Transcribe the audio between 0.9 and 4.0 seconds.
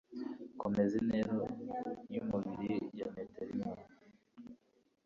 intera yumubiri ya metero imwe.